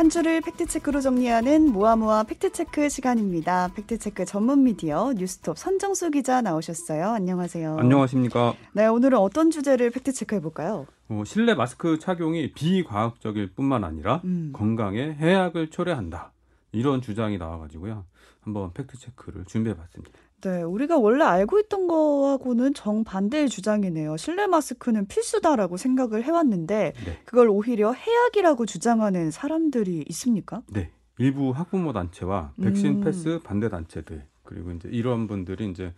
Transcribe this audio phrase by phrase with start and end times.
[0.00, 3.68] 한 주를 팩트체크로 정리하는 모아모아 팩트체크 시간입니다.
[3.74, 7.10] 팩트체크 전문 미디어 뉴스톱 선정수 기자 나오셨어요.
[7.10, 7.76] 안녕하세요.
[7.78, 8.54] 안녕하십니까.
[8.72, 10.86] 네, 오늘은 어떤 주제를 팩트체크 해 볼까요?
[11.10, 14.52] 어, 실내 마스크 착용이 비과학적일 뿐만 아니라 음.
[14.54, 16.32] 건강에 해악을 초래한다.
[16.72, 18.06] 이런 주장이 나와가지고요.
[18.40, 20.18] 한번 팩트체크를 준비해봤습니다.
[20.42, 24.16] 네, 우리가 원래 알고 있던 거하고는 정반대의 주장이네요.
[24.16, 27.18] 실내 마스크는 필수다라고 생각을 해왔는데 네.
[27.24, 30.62] 그걸 오히려 해악이라고 주장하는 사람들이 있습니까?
[30.68, 33.00] 네, 일부 학부모 단체와 백신 음.
[33.02, 35.92] 패스 반대 단체들 그리고 이제 이런 분들이 이제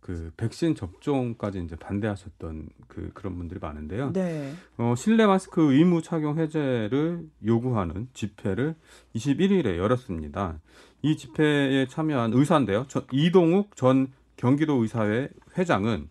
[0.00, 4.12] 그 백신 접종까지 이제 반대하셨던 그 그런 분들이 많은데요.
[4.12, 4.54] 네.
[4.78, 8.74] 어, 실내 마스크 의무 착용 해제를 요구하는 집회를
[9.14, 10.58] 21일에 열었습니다.
[11.02, 12.86] 이 집회에 참여한 의사인데요.
[12.88, 16.08] 저, 이동욱 전 경기도 의사회 회장은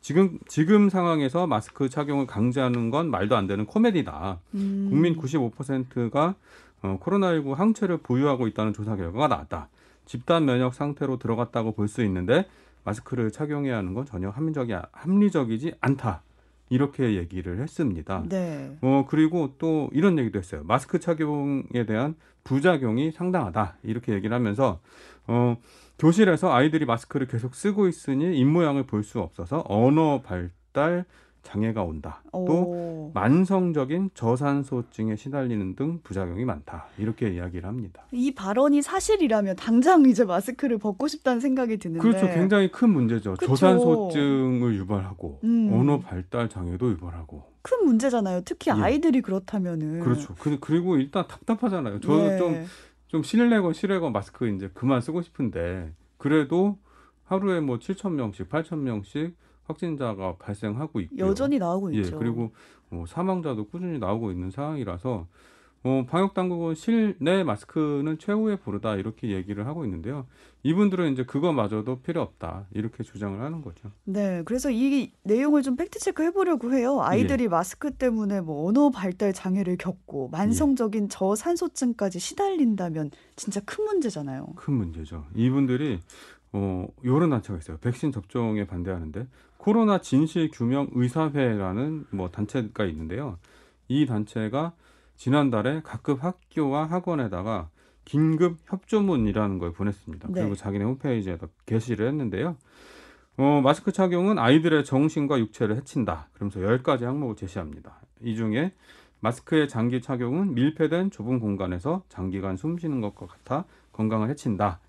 [0.00, 4.40] 지금 지금 상황에서 마스크 착용을 강제하는 건 말도 안 되는 코미디다.
[4.54, 4.86] 음.
[4.90, 6.34] 국민 95%가
[6.82, 9.68] 어, 코로나19 항체를 보유하고 있다는 조사 결과가 나왔다.
[10.06, 12.46] 집단 면역 상태로 들어갔다고 볼 수 있는데
[12.86, 16.22] 마스크를 착용해야 하는 건 전혀 합리적이 합리적이지 않다.
[16.68, 18.24] 이렇게 얘기를 했습니다.
[18.28, 18.76] 네.
[18.80, 20.62] 어 그리고 또 이런 얘기도 했어요.
[20.64, 23.76] 마스크 착용에 대한 부작용이 상당하다.
[23.82, 24.80] 이렇게 얘기를 하면서
[25.26, 25.56] 어
[25.98, 31.04] 교실에서 아이들이 마스크를 계속 쓰고 있으니 입 모양을 볼 수 없어서 언어 발달
[31.46, 32.22] 장애가 온다.
[32.32, 32.44] 오.
[32.44, 36.86] 또 만성적인 저산소증에 시달리는 등 부작용이 많다.
[36.98, 38.04] 이렇게 이야기를 합니다.
[38.12, 42.26] 이 발언이 사실이라면 당장 이제 마스크를 벗고 싶다는 생각이 드는데 그렇죠.
[42.26, 43.34] 굉장히 큰 문제죠.
[43.34, 43.46] 그쵸.
[43.46, 45.70] 저산소증을 유발하고 음.
[45.72, 48.42] 언어 발달 장애도 유발하고 큰 문제잖아요.
[48.44, 48.80] 특히 예.
[48.80, 50.34] 아이들이 그렇다면은 그렇죠.
[50.38, 52.00] 그, 그리고 일단 답답하잖아요.
[52.00, 52.66] 저는 좀좀 예.
[53.08, 56.78] 좀 실내건 실외건 마스크 이제 그만 쓰고 싶은데 그래도
[57.24, 62.18] 하루에 뭐 7천 명씩, 8천 명씩 확진자가 발생하고 있고 여전히 나오고 예, 있죠.
[62.18, 62.52] 그리고
[62.88, 65.26] 뭐 사망자도 꾸준히 나오고 있는 상황이라서
[65.86, 70.26] 어, 방역 당국은 실내 마스크는 최후의 보루다 이렇게 얘기를 하고 있는데요.
[70.64, 73.92] 이분들은 이제 그거마저도 필요 없다 이렇게 주장을 하는 거죠.
[74.02, 77.00] 네, 그래서 이 내용을 좀 팩트 체크 해 보려고 해요.
[77.02, 77.48] 아이들이 예.
[77.48, 81.08] 마스크 때문에 뭐 언어 발달 장애를 겪고 만성적인 예.
[81.08, 84.54] 저산소증까지 시달린다면 진짜 큰 문제잖아요.
[84.56, 85.24] 큰 문제죠.
[85.36, 86.00] 이분들이
[86.52, 87.76] 어, 요런 단체가 있어요.
[87.78, 89.28] 백신 접종에 반대하는데
[89.58, 93.38] 코로나 진실 규명 의사회라는 뭐 단체가 있는데요.
[93.88, 94.72] 이 단체가
[95.16, 97.70] 지난달에 각급 학교와 학원에다가
[98.04, 100.28] 긴급 협조문이라는 걸 보냈습니다.
[100.28, 100.40] 네.
[100.40, 102.56] 그리고 자기네 홈페이지에다 게시를 했는데요.
[103.38, 106.28] 어, 마스크 착용은 아이들의 정신과 육체를 해친다.
[106.32, 108.00] 그러면서 10가지 항목을 제시합니다.
[108.22, 108.72] 이 중에
[109.20, 114.80] 마스크의 장기 착용은 밀폐된 좁은 공간에서 장기간 숨 쉬는 것과 같아 건강을 해친다.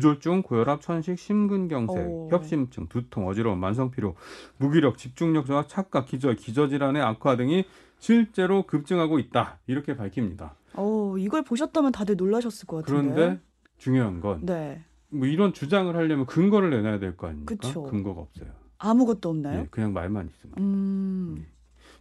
[0.00, 2.28] 뇌졸중, 고혈압, 천식, 심근경색, 오.
[2.30, 4.14] 협심증, 두통, 어지러움, 만성피로,
[4.56, 7.64] 무기력, 집중력 저하, 착각, 기절, 기저질환의 악화 등이
[7.98, 9.58] 실제로 급증하고 있다.
[9.66, 10.54] 이렇게 밝힙니다.
[10.76, 13.12] 오, 이걸 보셨다면 다들 놀라셨을 것 같은데.
[13.14, 13.40] 그런데
[13.78, 14.84] 중요한 건 네.
[15.08, 17.56] 뭐 이런 주장을 하려면 근거를 내놔야 될 거 아닙니까?
[17.56, 17.82] 그쵸.
[17.82, 18.48] 근거가 없어요.
[18.78, 19.62] 아무것도 없나요?
[19.62, 20.54] 네, 그냥 말만 있으면.
[20.58, 21.34] 음.
[21.36, 21.46] 네.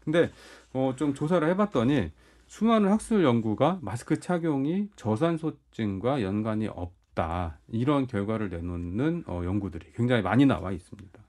[0.05, 0.31] 근데
[0.73, 2.11] 어, 좀 조사를 해봤더니
[2.45, 10.21] 수많은 학술 연구가 마스크 착용이 저산소증과 연관이 없 없다 이런 결과를 내놓는 어, 연구들이 굉장히
[10.21, 11.19] 많이 나와 있습니다.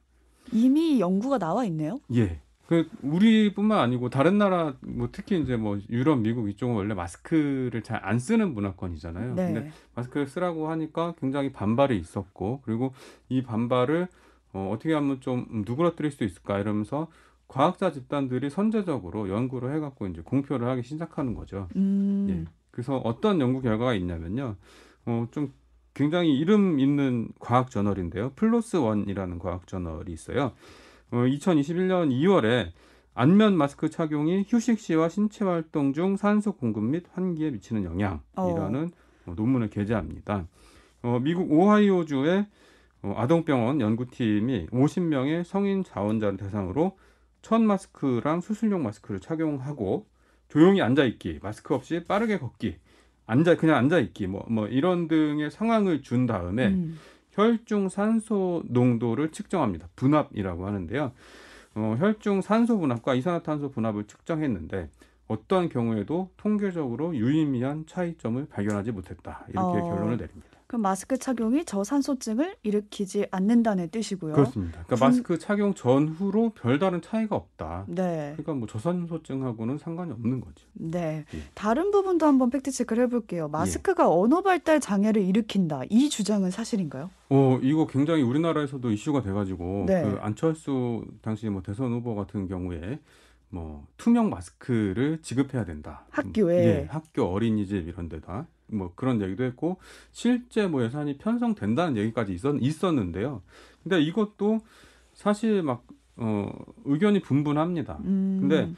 [0.52, 2.00] 이미 연구가 나와 있네요.
[2.14, 2.40] 예.
[2.66, 8.00] 그 우리뿐만 아니고 다른 나라 뭐 특히 이제 뭐 유럽, 미국 이쪽은 원래 마스크를 잘
[8.04, 9.34] 안 쓰는 문화권이잖아요.
[9.34, 9.52] 네.
[9.52, 12.92] 근데 마스크를 쓰라고 하니까 굉장히 반발이 있었고 그리고
[13.28, 14.06] 이 반발을
[14.52, 17.08] 어, 어떻게 하면 좀 누그러뜨릴 수 있을까 이러면서
[17.48, 21.68] 과학자 집단들이 선제적으로 연구를 해갖고 이제 공표를 하기 시작하는 거죠.
[21.74, 22.26] 음.
[22.30, 22.44] 예.
[22.70, 24.54] 그래서 어떤 연구 결과가 있냐면요.
[25.06, 25.52] 어, 좀
[25.94, 28.32] 굉장히 이름 있는 과학 저널인데요.
[28.36, 30.52] 플러스 원이라는 과학 저널이 있어요.
[31.10, 32.70] 어, 2021년 2월에
[33.14, 38.90] 안면 마스크 착용이 휴식 시와 신체 활동 중 산소 공급 및 환기에 미치는 영향이라는
[39.26, 39.34] 어.
[39.34, 40.46] 논문을 게재합니다.
[41.02, 42.46] 어, 미국 오하이오주의
[43.02, 46.96] 어, 아동병원 연구팀이 50명의 성인 자원자를 대상으로
[47.42, 50.06] 첫 마스크랑 수술용 마스크를 착용하고
[50.48, 52.76] 조용히 앉아 있기, 마스크 없이 빠르게 걷기,
[53.30, 56.98] 앉아 그냥 앉아 있기 뭐뭐 뭐 이런 등의 상황을 준 다음에 음.
[57.30, 59.88] 혈중 산소 농도를 측정합니다.
[59.94, 61.12] 분압이라고 하는데요.
[61.77, 64.88] 어, 혈중 산소 분압과 이산화탄소 분압을 측정했는데
[65.30, 69.44] 어떠한 경우에도 통계적으로 유의미한 차이점을 발견하지 못했다.
[69.48, 69.82] 이렇게 어.
[69.82, 70.48] 결론을 내립니다.
[70.66, 74.34] 그럼 마스크 착용이 저산소증을 일으키지 않는다는 뜻이고요.
[74.34, 74.84] 그렇습니다.
[74.84, 75.06] 그러니까 중...
[75.06, 77.86] 마스크 착용 전후로 별다른 차이가 없다.
[77.88, 78.34] 네.
[78.36, 80.66] 그러니까 뭐 저산소증하고는 상관이 없는 거죠.
[80.74, 81.24] 네.
[81.34, 81.38] 예.
[81.54, 83.48] 다른 부분도 한번 팩트 체크를 해볼게요.
[83.48, 84.09] 마스크가 예.
[84.09, 85.82] 언어 발달 장애를 일으킨다.
[85.91, 87.10] 이 주장은 사실인가요?
[87.30, 90.03] 어, 이거 굉장히 우리나라에서도 이슈가 돼가지고 네.
[90.03, 93.00] 그 안철수 당시 뭐 대선 후보 같은 경우에
[93.50, 96.06] 뭐 투명 마스크를 지급해야 된다.
[96.10, 99.78] 학교에 예, 학교 어린이집 이런 데다 뭐 그런 얘기도 했고
[100.12, 103.42] 실제 뭐 예산이 편성된다는 얘기까지 있었, 있었는데요.
[103.82, 104.60] 근데 이것도
[105.14, 105.86] 사실 막
[106.16, 106.50] 어,
[106.84, 107.98] 의견이 분분합니다.
[108.04, 108.38] 음.
[108.41, 108.72] 근데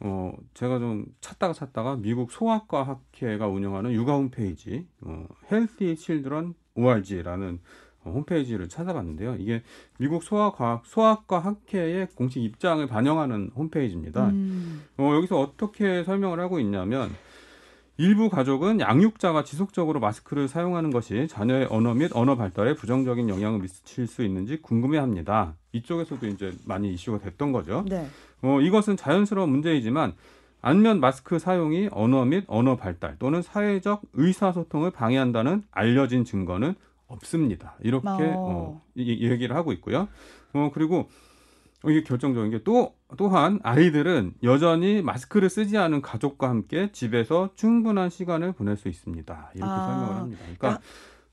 [0.00, 7.54] 어, 제가 좀 찾다가 찾다가 미국 소아과 학회가 운영하는 육아 홈페이지 어, Healthy Children ORG라는
[7.54, 9.36] 어, 홈페이지를 찾아봤는데요.
[9.38, 9.62] 이게
[9.98, 14.28] 미국 소아과학 소아과 학회의 공식 입장을 반영하는 홈페이지입니다.
[14.28, 14.84] 음.
[14.98, 17.10] 어, 여기서 어떻게 설명을 하고 있냐면
[17.98, 24.06] 일부 가족은 양육자가 지속적으로 마스크를 사용하는 것이 자녀의 언어 및 언어 발달에 부정적인 영향을 미칠
[24.06, 25.54] 수 있는지 궁금해합니다.
[25.72, 27.84] 이쪽에서도 이제 많이 이슈가 됐던 거죠.
[27.88, 28.06] 네.
[28.42, 30.14] 어, 이것은 자연스러운 문제이지만
[30.62, 36.74] 안면 마스크 사용이 언어 및 언어 발달 또는 사회적 의사소통을 방해한다는 알려진 증거는
[37.12, 37.76] 없습니다.
[37.80, 38.34] 이렇게 어.
[38.36, 40.08] 어, 이, 얘기를 하고 있고요.
[40.52, 41.08] 어, 그리고
[41.84, 48.52] 이게 결정적인 게 또 또한 아이들은 여전히 마스크를 쓰지 않은 가족과 함께 집에서 충분한 시간을
[48.52, 49.50] 보낼 수 있습니다.
[49.54, 49.86] 이렇게 아.
[49.86, 50.42] 설명을 합니다.
[50.44, 50.80] 그러니까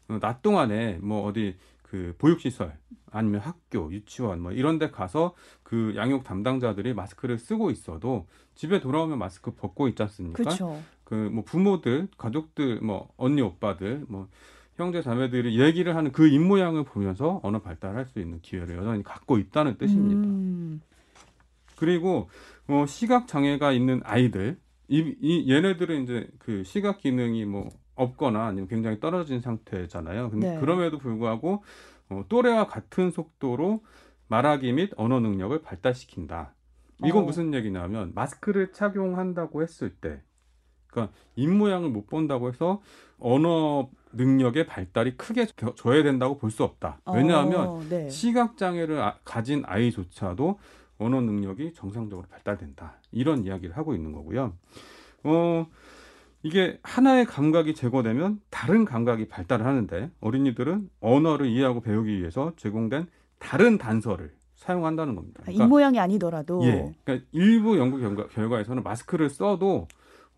[0.09, 2.77] 어, 낮 동안에 뭐 어디 그 보육시설
[3.11, 5.33] 아니면 학교, 유치원 뭐 이런 데 가서
[5.63, 10.43] 그 양육 담당자들이 마스크를 쓰고 있어도 집에 돌아오면 마스크 벗고 있지 않습니까?
[10.43, 10.79] 그렇죠.
[11.05, 14.27] 그뭐 부모들, 가족들, 뭐 언니 오빠들, 뭐
[14.79, 19.77] 형제 자매들이 얘기를 하는 그 입모양을 보면서 언어 발달할 수 있는 기회를 여전히 갖고 있다는
[19.77, 20.21] 뜻입니다.
[20.21, 20.81] 음.
[21.75, 22.29] 그리고
[22.67, 28.67] 어, 시각 장애가 있는 아이들, 이, 이 얘네들은 이제 그 시각 기능이 뭐 없거나 아니면
[28.67, 30.29] 굉장히 떨어진 상태잖아요.
[30.29, 30.59] 근데 네.
[30.59, 31.63] 그럼에도 불구하고
[32.09, 33.83] 어, 또래와 같은 속도로
[34.27, 36.53] 말하기 및 언어 능력을 발달시킨다.
[37.05, 37.25] 이건 어.
[37.25, 40.21] 무슨 얘기냐면 마스크를 착용한다고 했을 때,
[40.91, 42.81] 그러니까 입 모양을 못 본다고 해서
[43.19, 46.99] 언어 능력의 발달이 크게 저- 저해된다고 볼 수 없다.
[47.13, 48.09] 왜냐하면 어, 네.
[48.09, 50.57] 시각 장애를 아- 가진 아이조차도
[50.97, 52.95] 언어 능력이 정상적으로 발달된다.
[53.11, 54.53] 이런 이야기를 하고 있는 거고요.
[55.23, 55.67] 어,
[56.41, 63.07] 이게 하나의 감각이 제거되면 다른 감각이 발달을 하는데 어린이들은 언어를 이해하고 배우기 위해서 제공된
[63.37, 65.43] 다른 단서를 사용한다는 겁니다.
[65.47, 69.87] 아, 입 모양이 아니더라도 예, 그러니까 일부 연구 결과, 결과에서는 마스크를 써도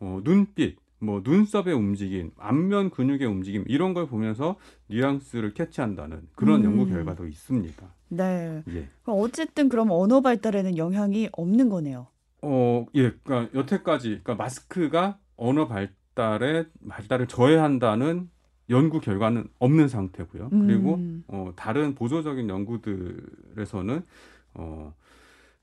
[0.02, 4.56] 어, 눈빛, 뭐 눈썹의 움직임, 안면 근육의 움직임 이런 걸 보면서
[4.88, 6.66] 뉘앙스를 캐치한다는 그런 음.
[6.66, 7.88] 연구 결과도 있습니다.
[8.10, 8.64] 네.
[8.70, 8.90] 예.
[9.06, 12.08] 어쨌든 그럼 언어 발달에는 영향이 없는 거네요.
[12.42, 18.30] 어, 예, 그러니까 여태까지 그러니까 마스크가 언어 발달에 발달을 저해한다는
[18.70, 20.50] 연구 결과는 없는 상태고요.
[20.50, 21.24] 그리고 음.
[21.28, 24.04] 어, 다른 보조적인 연구들에서는
[24.54, 24.94] 어,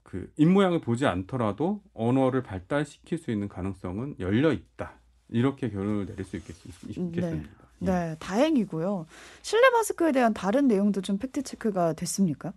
[0.08, 4.92] 그 입모양을 보지 않더라도 언어를 발달시킬 수 있는 가능성은 열려 있다.
[5.28, 7.26] 이렇게 결론을 내릴 수 있겠, 있겠습니다.
[7.28, 7.42] 예.
[7.80, 9.04] 네, 다행이고요.
[9.42, 12.54] 실내 마스크에 대한 다른 내용도 좀 팩트 체크가 됐습니까?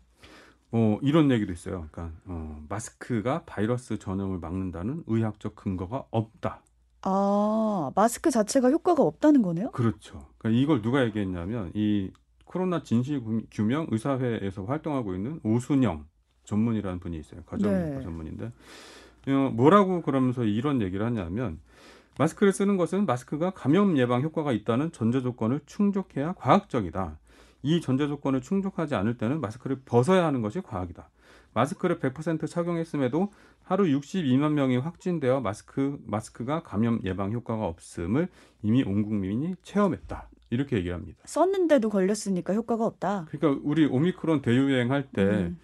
[0.72, 1.90] 어, 이런 얘기도 있어요.
[1.92, 6.64] 그러니까 어, 마스크가 바이러스 전염을 막는다는 의학적 근거가 없다.
[7.02, 9.72] 아, 마스크 자체가 효과가 없다는 거네요?
[9.72, 10.26] 그렇죠.
[10.38, 12.12] 그러니까 이걸 누가 얘기했냐면 이
[12.46, 16.06] 코로나 진실 구- 규명 의사회에서 활동하고 있는 오순영
[16.46, 17.42] 전문이라는 분이 있어요.
[17.44, 18.02] 가정의학과 네.
[18.04, 18.52] 전문인데
[19.28, 21.60] 어, 뭐라고 그러면서 이런 얘기를 하냐면
[22.18, 27.18] 마스크를 쓰는 것은 마스크가 감염 예방 효과가 있다는 전제 조건을 충족해야 과학적이다.
[27.64, 31.10] 이 전제 조건을 충족하지 않을 때는 마스크를 벗어야 하는 것이 과학이다.
[31.54, 33.32] 마스크를 100% 착용했음에도
[33.64, 38.28] 하루 62만 명이 확진되어 마스크 마스크가 감염 예방 효과가 없음을
[38.64, 40.30] 이미 온 국민이 체험했다.
[40.50, 41.20] 이렇게 얘기를 합니다.
[41.26, 43.28] 썼는데도 걸렸으니까 효과가 없다.
[43.32, 45.60] 그러니까 우리 오미크론 대유행 할 때 음.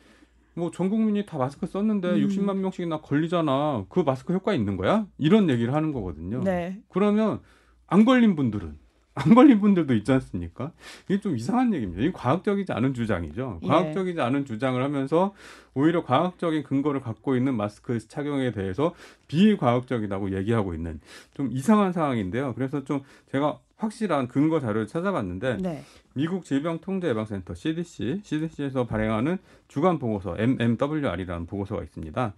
[0.58, 2.28] 뭐 전 국민이 다 마스크 썼는데 음.
[2.28, 3.86] 60만 명씩이나 걸리잖아.
[3.90, 5.06] 그 마스크 효과 있는 거야?
[5.18, 6.42] 이런 얘기를 하는 거거든요.
[6.44, 6.82] 네.
[6.90, 7.40] 그러면
[7.86, 8.78] 안 걸린 분들은
[9.18, 10.72] 안 걸린 분들도 있지 않습니까?
[11.08, 12.02] 이게 좀 이상한 얘기입니다.
[12.02, 13.60] 이게 과학적이지 않은 주장이죠.
[13.64, 13.68] 예.
[13.68, 15.34] 과학적이지 않은 주장을 하면서
[15.74, 18.94] 오히려 과학적인 근거를 갖고 있는 마스크 착용에 대해서
[19.28, 21.00] 비과학적이라고 얘기하고 있는
[21.34, 22.54] 좀 이상한 상황인데요.
[22.56, 25.84] 그래서 좀 제가 확실한 근거 자료를 찾아봤는데 네.
[26.14, 32.34] 미국 질병통제예방센터 CDC, CDC에서 발행하는 주간 보고서 MMWR이라는 보고서가 있습니다.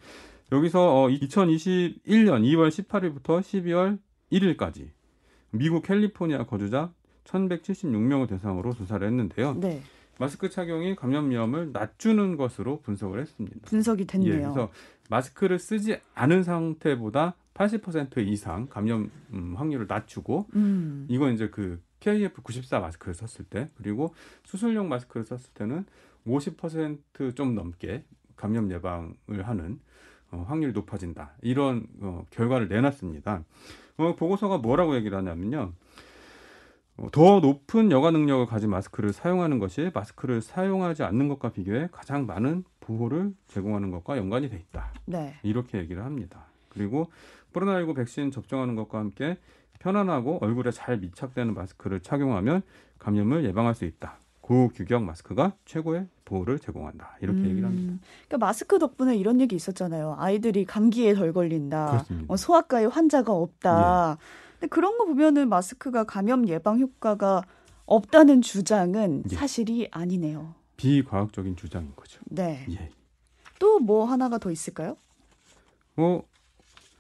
[0.52, 4.00] 여기서 어, 2021년 2월 18일부터 12월
[4.32, 4.90] 1일까지
[5.52, 6.92] 미국 캘리포니아 거주자
[7.26, 9.56] 1,176명을 대상으로 조사를 했는데요.
[9.56, 9.82] 네.
[10.18, 13.58] 마스크 착용이 감염 위험을 낮추는 것으로 분석을 했습니다.
[13.64, 14.32] 분석이 예, 됐네요.
[14.32, 14.70] 그래서
[15.10, 21.08] 마스크를 쓰지 않은 상태보다 80% 이상 감염 음, 확률을 낮추고 음.
[21.10, 24.14] 이건 이제 그 KF94 마스크를 썼을 때 그리고
[24.44, 25.86] 수술용 마스크를 썼을 때는
[26.28, 28.04] 50%좀 넘게
[28.36, 29.80] 감염 예방을 하는
[30.32, 31.34] 어, 확률이 높아진다.
[31.42, 33.44] 이런 어, 결과를 내놨습니다.
[33.98, 35.74] 어, 보고서가 뭐라고 얘기를 하냐면요.
[36.98, 42.26] 어, 더 높은 여가 능력을 가진 마스크를 사용하는 것이 마스크를 사용하지 않는 것과 비교해 가장
[42.26, 44.94] 많은 보호를 제공하는 것과 연관이 돼 있다.
[45.06, 45.36] 네.
[45.44, 46.46] 이렇게 얘기를 합니다.
[46.70, 47.12] 그리고
[47.54, 49.38] 코로나19 백신 접종하는 것과 함께
[49.80, 52.62] 편안하고 얼굴에 잘 밀착되는 마스크를 착용하면
[53.00, 54.20] 감염을 예방할 수 있다.
[54.42, 57.18] 고규격 마스크가 최고의 보호를 제공한다.
[57.22, 57.94] 이렇게 음, 얘기를 합니다.
[58.28, 60.16] 그러니까 마스크 덕분에 이런 얘기 있었잖아요.
[60.20, 62.06] 아이들이 감기에 덜 걸린다.
[62.28, 64.18] 어, 소아과에 환자가 없다.
[64.54, 67.44] 근데 그런 거 보면은 마스크가 감염 예방 효과가
[67.86, 69.36] 없다는 주장은 예.
[69.36, 70.54] 사실이 아니네요.
[70.78, 72.22] 비과학적인 주장인 거죠.
[72.26, 72.66] 네.
[72.70, 72.90] 예.
[73.58, 74.96] 또뭐 하나가 더 있을까요?
[75.98, 76.22] 어,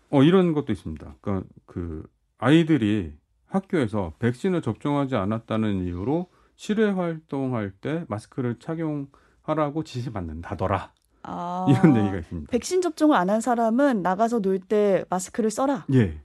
[0.09, 1.15] 어 이런 것도 있습니다.
[1.21, 2.03] 그러니까 그
[2.37, 3.13] 아이들이
[3.47, 6.27] 학교에서 백신을 접종하지 않았다는 이유로
[6.59, 10.91] 실외 활동할 때 마스크를 착용하라고 지시받는다더라.
[11.23, 12.51] 아, 이런 얘기가 있습니다.
[12.51, 15.85] 백신 접종을 안 한 사람은 나가서 놀 때 마스크를 써라.
[15.93, 16.19] 예.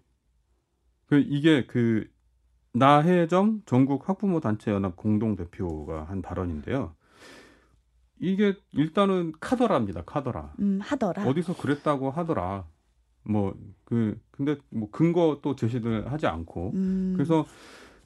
[1.06, 2.08] 그 이게 그
[2.72, 6.96] 나혜정 전국 학부모 단체 연합 공동 대표가 한 발언인데요.
[8.18, 10.02] 이게 일단은 카더라입니다.
[10.02, 10.54] 카더라.
[10.58, 11.28] 음, 하더라.
[11.28, 12.66] 어디서 그랬다고 하더라.
[13.22, 17.46] 뭐 그 근데 뭐 근거 또 제시를 하지 않고 음, 그래서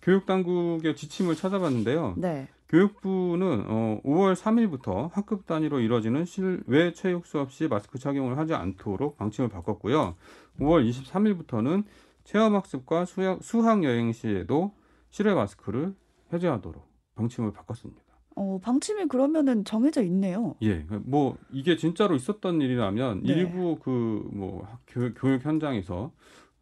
[0.02, 2.14] 교육 당국의 지침을 찾아봤는데요.
[2.17, 2.49] 네.
[2.69, 9.17] 교육부는 어, 5월 3일부터 학급 단위로 이뤄지는 실외 체육 수업 시 마스크 착용을 하지 않도록
[9.17, 10.17] 방침을 바꿨고요.
[10.61, 11.85] 5월 23일부터는
[12.25, 14.73] 체험학습과 수학, 수학 여행 시에도
[15.09, 15.95] 실외 마스크를
[16.33, 18.02] 해제하도록 방침을 바꿨습니다.
[18.37, 20.55] 어, 방침이 그러면은 정해져 있네요.
[20.62, 23.33] 예, 뭐 이게 진짜로 있었던 일이라면 네.
[23.33, 26.12] 일부 그 뭐 교육, 교육 현장에서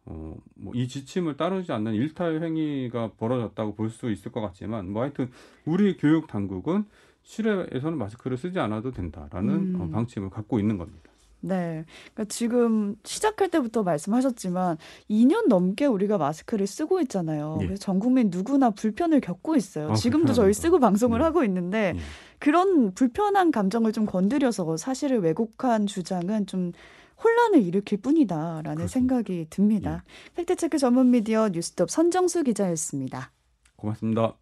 [0.09, 5.01] 어, 뭐 이 지침을 따르지 않는 일탈 행위가 벌어졌다고 볼 수 있을 것 같지만 뭐
[5.03, 5.29] 하여튼
[5.65, 6.85] 우리 교육 당국은
[7.23, 9.81] 실외에서는 마스크를 쓰지 않아도 된다라는 음.
[9.81, 11.09] 어, 방침을 갖고 있는 겁니다.
[11.39, 11.85] 네.
[12.13, 14.77] 그러니까 지금 시작할 때부터 말씀하셨지만
[15.09, 17.59] 2년 넘게 우리가 마스크를 쓰고 있잖아요.
[17.61, 17.65] 예.
[17.67, 19.91] 그래서 전 국민 누구나 불편을 겪고 있어요.
[19.91, 20.61] 아, 지금도 저희 불편합니다.
[20.61, 21.23] 쓰고 방송을 네.
[21.25, 21.99] 하고 있는데 예.
[22.39, 26.71] 그런 불편한 감정을 좀 건드려서 사실을 왜곡한 주장은 좀
[27.23, 28.83] 혼란을 일으킬 뿐이다라는 그렇습니다.
[28.83, 28.87] 예.
[28.87, 30.03] 생각이 듭니다.
[30.35, 33.31] 팩트체크 전문 미디어 뉴스톱 선정수 기자였습니다.
[33.75, 34.35] 고맙습니다.